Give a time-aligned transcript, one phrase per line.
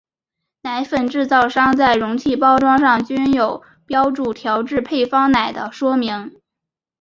[0.63, 6.35] 奶粉制造商在容器包装上均有标注调制配方奶的说明。